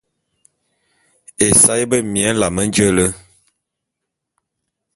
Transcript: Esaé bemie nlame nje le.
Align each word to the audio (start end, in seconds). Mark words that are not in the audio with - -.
Esaé 1.45 1.83
bemie 1.89 2.29
nlame 2.33 2.63
nje 2.67 2.87
le. 2.97 3.05